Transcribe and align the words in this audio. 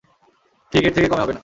ঠিক, 0.73 0.83
এর 0.85 0.93
থেকে 0.93 1.07
কমে 1.07 1.21
হবে 1.21 1.33
না। 1.33 1.39